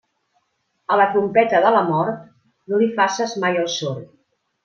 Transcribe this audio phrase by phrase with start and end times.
[0.93, 2.25] A la trompeta de la mort,
[2.73, 4.11] no li faces mai el sord.